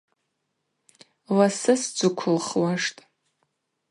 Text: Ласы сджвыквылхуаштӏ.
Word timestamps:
Ласы 1.37 1.73
сджвыквылхуаштӏ. 1.81 3.01